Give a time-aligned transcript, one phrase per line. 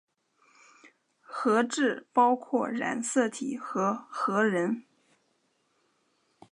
[1.21, 4.83] 核质包括染色体和核仁。